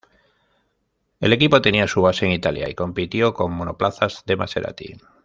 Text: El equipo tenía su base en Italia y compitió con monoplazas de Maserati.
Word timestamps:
El 1.19 1.31
equipo 1.31 1.61
tenía 1.61 1.87
su 1.87 2.01
base 2.01 2.25
en 2.25 2.31
Italia 2.31 2.67
y 2.67 2.73
compitió 2.73 3.35
con 3.35 3.51
monoplazas 3.53 4.23
de 4.25 4.35
Maserati. 4.35 4.95